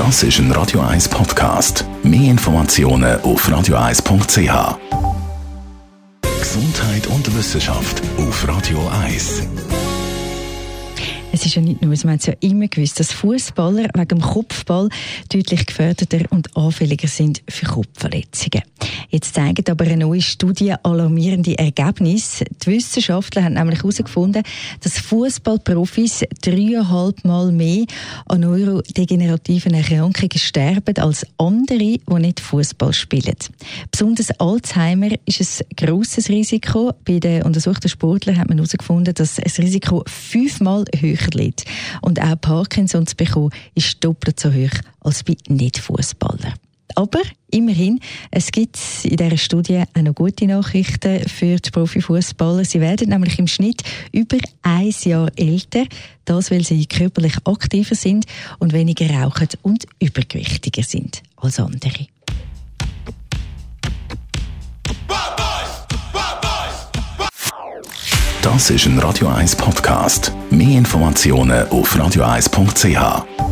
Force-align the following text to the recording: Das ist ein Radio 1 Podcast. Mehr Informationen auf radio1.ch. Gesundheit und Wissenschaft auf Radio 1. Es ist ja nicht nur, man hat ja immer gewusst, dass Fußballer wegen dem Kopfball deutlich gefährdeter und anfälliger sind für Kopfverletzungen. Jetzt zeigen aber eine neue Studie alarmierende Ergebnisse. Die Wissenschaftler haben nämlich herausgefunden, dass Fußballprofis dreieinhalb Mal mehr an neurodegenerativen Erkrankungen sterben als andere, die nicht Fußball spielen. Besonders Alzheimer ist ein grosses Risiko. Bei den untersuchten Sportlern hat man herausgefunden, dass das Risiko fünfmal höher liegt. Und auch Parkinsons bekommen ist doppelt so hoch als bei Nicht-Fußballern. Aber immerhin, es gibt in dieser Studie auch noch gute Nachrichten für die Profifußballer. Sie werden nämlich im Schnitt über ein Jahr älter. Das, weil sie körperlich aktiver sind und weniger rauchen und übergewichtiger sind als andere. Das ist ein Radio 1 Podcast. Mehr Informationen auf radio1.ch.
Das 0.00 0.22
ist 0.22 0.38
ein 0.38 0.50
Radio 0.52 0.80
1 0.80 1.10
Podcast. 1.10 1.84
Mehr 2.02 2.30
Informationen 2.30 3.20
auf 3.20 3.46
radio1.ch. 3.46 4.78
Gesundheit 6.40 7.06
und 7.08 7.36
Wissenschaft 7.36 8.00
auf 8.16 8.48
Radio 8.48 8.78
1. 9.04 9.42
Es 11.32 11.44
ist 11.44 11.54
ja 11.54 11.60
nicht 11.60 11.82
nur, 11.82 11.94
man 12.04 12.14
hat 12.14 12.26
ja 12.26 12.32
immer 12.40 12.68
gewusst, 12.68 12.98
dass 12.98 13.12
Fußballer 13.12 13.90
wegen 13.94 14.08
dem 14.08 14.20
Kopfball 14.22 14.88
deutlich 15.30 15.66
gefährdeter 15.66 16.20
und 16.30 16.56
anfälliger 16.56 17.06
sind 17.06 17.42
für 17.46 17.66
Kopfverletzungen. 17.66 18.62
Jetzt 19.10 19.34
zeigen 19.34 19.64
aber 19.68 19.84
eine 19.84 19.96
neue 19.96 20.22
Studie 20.22 20.72
alarmierende 20.82 21.58
Ergebnisse. 21.58 22.44
Die 22.64 22.70
Wissenschaftler 22.70 23.42
haben 23.44 23.54
nämlich 23.54 23.80
herausgefunden, 23.80 24.44
dass 24.80 24.98
Fußballprofis 25.00 26.24
dreieinhalb 26.42 27.24
Mal 27.24 27.50
mehr 27.50 27.86
an 28.26 28.40
neurodegenerativen 28.40 29.74
Erkrankungen 29.74 30.38
sterben 30.38 30.96
als 30.98 31.26
andere, 31.38 31.78
die 31.78 32.00
nicht 32.20 32.40
Fußball 32.40 32.92
spielen. 32.92 33.34
Besonders 33.90 34.30
Alzheimer 34.38 35.10
ist 35.26 35.62
ein 35.62 35.86
grosses 35.86 36.28
Risiko. 36.28 36.92
Bei 37.04 37.18
den 37.18 37.42
untersuchten 37.42 37.88
Sportlern 37.88 38.38
hat 38.38 38.48
man 38.48 38.58
herausgefunden, 38.58 39.12
dass 39.14 39.36
das 39.36 39.58
Risiko 39.58 40.04
fünfmal 40.06 40.84
höher 40.96 41.18
liegt. 41.34 41.64
Und 42.00 42.20
auch 42.20 42.40
Parkinsons 42.40 43.16
bekommen 43.16 43.50
ist 43.74 44.02
doppelt 44.04 44.38
so 44.38 44.52
hoch 44.52 44.70
als 45.00 45.24
bei 45.24 45.36
Nicht-Fußballern. 45.48 46.54
Aber 47.00 47.20
immerhin, 47.50 47.98
es 48.30 48.52
gibt 48.52 48.78
in 49.04 49.16
dieser 49.16 49.38
Studie 49.38 49.82
auch 49.96 50.02
noch 50.02 50.14
gute 50.14 50.46
Nachrichten 50.46 51.26
für 51.26 51.56
die 51.56 51.70
Profifußballer. 51.70 52.62
Sie 52.66 52.78
werden 52.82 53.08
nämlich 53.08 53.38
im 53.38 53.46
Schnitt 53.46 53.82
über 54.12 54.36
ein 54.60 54.92
Jahr 55.04 55.30
älter. 55.34 55.86
Das, 56.26 56.50
weil 56.50 56.62
sie 56.62 56.84
körperlich 56.84 57.36
aktiver 57.46 57.94
sind 57.94 58.26
und 58.58 58.74
weniger 58.74 59.08
rauchen 59.14 59.48
und 59.62 59.86
übergewichtiger 59.98 60.82
sind 60.82 61.22
als 61.36 61.58
andere. 61.58 62.06
Das 68.42 68.68
ist 68.68 68.84
ein 68.84 68.98
Radio 68.98 69.28
1 69.28 69.56
Podcast. 69.56 70.32
Mehr 70.50 70.76
Informationen 70.76 71.66
auf 71.68 71.96
radio1.ch. 71.96 73.49